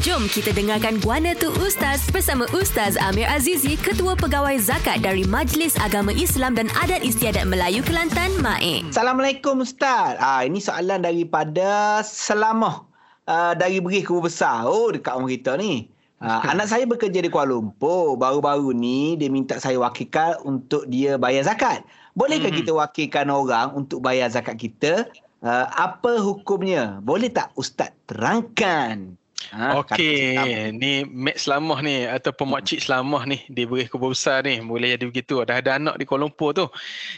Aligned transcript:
Jom 0.00 0.32
kita 0.32 0.56
dengarkan 0.56 0.96
Guana 1.04 1.36
Tu 1.36 1.52
Ustaz 1.60 2.08
bersama 2.08 2.48
Ustaz 2.56 2.96
Amir 2.96 3.28
Azizi, 3.28 3.76
Ketua 3.76 4.16
Pegawai 4.16 4.56
Zakat 4.56 5.04
dari 5.04 5.28
Majlis 5.28 5.76
Agama 5.76 6.08
Islam 6.16 6.56
dan 6.56 6.72
Adat 6.72 7.04
Istiadat 7.04 7.44
Melayu 7.44 7.84
Kelantan, 7.84 8.32
MAIK. 8.40 8.88
Assalamualaikum 8.88 9.60
Ustaz. 9.60 10.16
Ah 10.16 10.40
ini 10.40 10.56
soalan 10.56 11.04
daripada 11.04 12.00
Selamah 12.00 12.88
uh, 13.28 13.52
dari 13.52 13.76
Berih 13.84 14.00
Kubu 14.08 14.32
Besar. 14.32 14.64
Oh 14.64 14.88
dekat 14.88 15.20
orang 15.20 15.28
kita 15.28 15.60
ni. 15.60 15.92
Uh, 16.16 16.48
anak 16.48 16.72
saya 16.72 16.88
bekerja 16.88 17.20
di 17.20 17.28
Kuala 17.28 17.52
Lumpur. 17.52 18.16
Baru-baru 18.16 18.72
ni 18.72 19.20
dia 19.20 19.28
minta 19.28 19.60
saya 19.60 19.76
wakilkan 19.84 20.40
untuk 20.48 20.88
dia 20.88 21.20
bayar 21.20 21.44
zakat. 21.44 21.84
Bolehkah 22.16 22.48
hmm. 22.48 22.60
kita 22.64 22.72
wakilkan 22.72 23.28
orang 23.28 23.76
untuk 23.76 24.00
bayar 24.00 24.32
zakat 24.32 24.56
kita? 24.56 25.12
Uh, 25.44 25.68
apa 25.76 26.24
hukumnya? 26.24 27.04
Boleh 27.04 27.28
tak 27.28 27.52
Ustaz 27.52 27.92
terangkan? 28.08 29.19
Ha, 29.48 29.80
Okey, 29.80 30.36
ni 30.76 31.08
Mek 31.08 31.40
Selamah 31.40 31.80
ni 31.80 32.04
ataupun 32.04 32.52
Makcik 32.52 32.84
Selamah 32.84 33.24
ni 33.24 33.40
di 33.48 33.64
Berih 33.64 33.88
Kubur 33.88 34.12
Besar 34.12 34.44
ni 34.44 34.60
boleh 34.60 34.92
jadi 34.92 35.08
begitu. 35.08 35.40
Dah 35.48 35.64
ada 35.64 35.80
anak 35.80 35.96
di 35.96 36.04
Kuala 36.04 36.28
Lumpur 36.28 36.52
tu. 36.52 36.68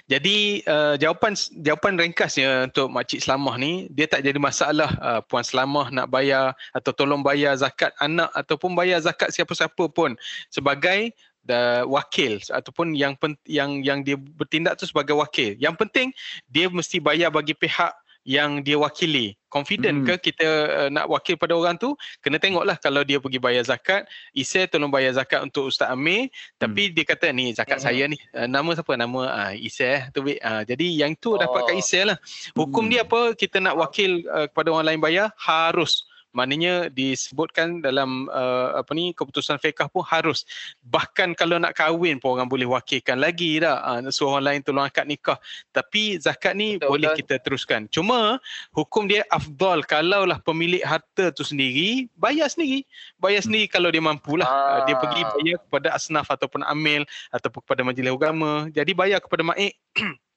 Jadi 0.07 0.63
uh, 0.71 0.95
jawapan 0.95 1.35
jawapan 1.67 1.99
ringkasnya 1.99 2.71
untuk 2.71 2.95
Makcik 2.95 3.27
Selamah 3.27 3.59
ni 3.59 3.91
dia 3.91 4.07
tak 4.07 4.23
jadi 4.23 4.39
masalah 4.39 4.95
uh, 5.03 5.21
Puan 5.27 5.43
Selamah 5.43 5.91
nak 5.91 6.15
bayar 6.15 6.55
atau 6.71 6.95
tolong 6.95 7.27
bayar 7.27 7.59
zakat 7.59 7.91
anak 7.99 8.31
ataupun 8.39 8.79
bayar 8.79 9.03
zakat 9.03 9.35
siapa-siapa 9.35 9.91
pun 9.91 10.15
sebagai 10.47 11.11
the 11.43 11.83
wakil 11.91 12.39
ataupun 12.55 12.95
yang 12.95 13.19
yang 13.51 13.83
yang 13.83 14.07
dia 14.07 14.15
bertindak 14.15 14.79
tu 14.79 14.87
sebagai 14.87 15.19
wakil. 15.19 15.59
Yang 15.59 15.75
penting 15.75 16.09
dia 16.47 16.71
mesti 16.71 17.03
bayar 17.03 17.35
bagi 17.35 17.59
pihak 17.59 17.91
yang 18.23 18.63
dia 18.63 18.79
wakili 18.79 19.35
confident 19.53 20.01
hmm. 20.01 20.07
ke 20.09 20.33
kita 20.33 20.49
uh, 20.49 20.89
nak 20.89 21.13
wakil 21.13 21.37
pada 21.37 21.53
orang 21.53 21.77
tu 21.77 21.93
kena 22.25 22.41
tengoklah 22.41 22.81
kalau 22.81 23.05
dia 23.05 23.21
pergi 23.21 23.37
bayar 23.37 23.69
zakat 23.69 24.09
Isai 24.33 24.65
tolong 24.65 24.89
bayar 24.89 25.13
zakat 25.13 25.45
untuk 25.45 25.69
Ustaz 25.69 25.93
Amir 25.93 26.33
tapi 26.57 26.89
hmm. 26.89 26.93
dia 26.97 27.05
kata 27.05 27.29
ni 27.37 27.53
zakat 27.53 27.79
hmm. 27.79 27.85
saya 27.85 28.05
ni 28.09 28.17
uh, 28.33 28.49
nama 28.49 28.73
siapa 28.73 28.97
nama 28.97 29.21
uh, 29.29 29.53
Isai 29.53 30.09
tu 30.17 30.25
uh, 30.25 30.63
jadi 30.65 30.87
yang 31.05 31.13
tu 31.21 31.37
oh. 31.37 31.39
dapat 31.39 31.69
kat 31.69 31.77
Isai 31.77 32.09
lah 32.09 32.17
hukum 32.57 32.89
hmm. 32.89 32.93
dia 32.97 33.01
apa 33.05 33.21
kita 33.37 33.61
nak 33.61 33.77
wakil 33.77 34.25
uh, 34.33 34.49
kepada 34.49 34.73
orang 34.73 34.97
lain 34.97 35.01
bayar 35.05 35.29
harus 35.37 36.09
maknanya 36.33 36.89
disebutkan 36.89 37.85
dalam 37.85 38.27
uh, 38.33 38.81
apa 38.81 38.91
ni 38.97 39.13
keputusan 39.13 39.61
fiqh 39.61 39.85
pun 39.93 40.03
harus. 40.05 40.45
Bahkan 40.85 41.37
kalau 41.37 41.61
nak 41.61 41.77
kahwin 41.77 42.19
pun 42.19 42.37
orang 42.41 42.49
boleh 42.49 42.67
wakilkan 42.69 43.21
lagi 43.21 43.61
dah 43.61 43.81
uh, 43.85 44.01
suruh 44.09 44.37
orang 44.37 44.59
lain 44.59 44.61
tolong 44.65 44.85
akad 44.89 45.07
nikah. 45.07 45.39
Tapi 45.71 46.19
zakat 46.19 46.57
ni 46.57 46.77
betul, 46.81 46.89
boleh 46.97 47.09
betul. 47.13 47.19
kita 47.23 47.35
teruskan. 47.45 47.81
Cuma 47.93 48.41
hukum 48.73 49.07
dia 49.07 49.23
afdal. 49.29 49.85
Kalaulah 49.85 50.41
pemilik 50.41 50.81
harta 50.83 51.31
tu 51.31 51.45
sendiri 51.45 52.09
bayar 52.17 52.49
sendiri. 52.49 52.89
Bayar 53.21 53.45
sendiri 53.45 53.69
kalau 53.69 53.93
dia 53.93 54.03
mampulah. 54.03 54.49
Ah. 54.49 54.57
uh, 54.57 54.81
dia 54.89 54.97
pergi 54.97 55.23
bayar 55.39 55.57
kepada 55.63 55.89
asnaf 55.95 56.27
ataupun 56.33 56.65
amil 56.65 57.05
ataupun 57.31 57.61
kepada 57.63 57.83
majlis 57.85 58.13
agama. 58.13 58.53
Jadi 58.73 58.93
bayar 58.97 59.21
kepada 59.21 59.45
maik 59.45 59.77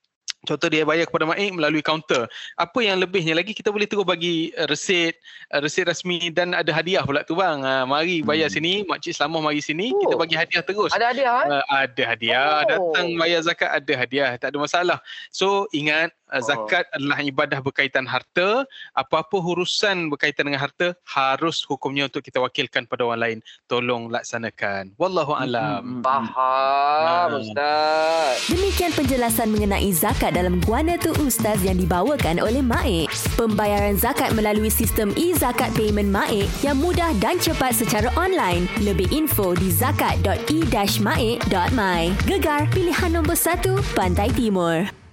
Contoh 0.46 0.70
dia 0.70 0.86
bayar 0.86 1.10
kepada 1.10 1.26
Maik 1.26 1.58
melalui 1.58 1.82
kaunter. 1.82 2.30
Apa 2.56 2.80
yang 2.86 3.02
lebihnya 3.02 3.34
lagi 3.34 3.52
kita 3.52 3.74
boleh 3.74 3.90
terus 3.90 4.06
bagi 4.06 4.54
uh, 4.56 4.70
resit, 4.70 5.18
uh, 5.50 5.60
resit 5.60 5.90
rasmi 5.90 6.30
dan 6.30 6.54
ada 6.54 6.70
hadiah 6.70 7.02
pula 7.02 7.26
tu 7.26 7.34
bang. 7.34 7.66
Uh, 7.66 7.84
mari 7.90 8.22
bayar 8.22 8.48
hmm. 8.48 8.56
sini, 8.56 8.74
makcik 8.86 9.18
Selamah 9.18 9.42
mari 9.42 9.60
sini, 9.60 9.90
oh. 9.90 10.00
kita 10.06 10.16
bagi 10.16 10.36
hadiah 10.38 10.62
terus. 10.62 10.94
Ada 10.94 11.06
hadiah? 11.12 11.34
Eh? 11.34 11.48
Uh, 11.50 11.64
ada 11.74 12.04
hadiah. 12.06 12.46
Oh. 12.46 12.62
Datang 12.70 13.08
bayar 13.18 13.40
zakat 13.42 13.70
ada 13.74 13.94
hadiah. 13.98 14.30
Tak 14.38 14.54
ada 14.54 14.58
masalah. 14.62 14.98
So 15.34 15.66
ingat 15.74 16.14
uh, 16.30 16.42
zakat 16.46 16.86
oh. 16.94 16.96
adalah 17.02 17.18
ibadah 17.26 17.60
berkaitan 17.66 18.06
harta. 18.06 18.70
Apa-apa 18.94 19.42
urusan 19.42 20.14
berkaitan 20.14 20.46
dengan 20.52 20.62
harta 20.62 20.94
harus 21.10 21.66
hukumnya 21.66 22.06
untuk 22.06 22.22
kita 22.22 22.38
wakilkan 22.38 22.86
pada 22.86 23.02
orang 23.10 23.22
lain. 23.22 23.38
Tolong 23.66 24.14
laksanakan. 24.14 24.94
Wallahu 25.02 25.34
alam. 25.34 25.82
Hmm. 25.82 26.02
Faham 26.06 27.30
uh. 27.34 27.42
Ustaz. 27.42 28.46
Demikian 28.52 28.92
penjelasan 28.94 29.50
mengenai 29.50 29.90
zakat 29.96 30.35
dalam 30.36 30.60
Guana 30.60 31.00
Tu 31.00 31.16
Ustaz 31.24 31.64
yang 31.64 31.80
dibawakan 31.80 32.44
oleh 32.44 32.60
Maik. 32.60 33.08
Pembayaran 33.40 33.96
zakat 33.96 34.36
melalui 34.36 34.68
sistem 34.68 35.16
e-zakat 35.16 35.72
payment 35.80 36.12
Maik 36.12 36.52
yang 36.60 36.76
mudah 36.84 37.16
dan 37.24 37.40
cepat 37.40 37.72
secara 37.72 38.12
online. 38.20 38.68
Lebih 38.84 39.08
info 39.16 39.56
di 39.56 39.72
zakat.e-maik.my. 39.72 42.02
Gegar 42.28 42.68
pilihan 42.76 43.16
nombor 43.16 43.40
1 43.40 43.96
Pantai 43.96 44.28
Timur. 44.36 45.05